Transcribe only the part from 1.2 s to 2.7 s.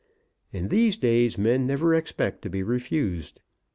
men never expect to be